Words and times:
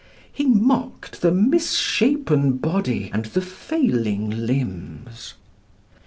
He 0.33 0.47
mocked 0.47 1.21
the 1.21 1.29
misshapen 1.31 2.53
body 2.57 3.11
and 3.13 3.25
the 3.25 3.41
failing 3.43 4.31
limbs." 4.47 5.35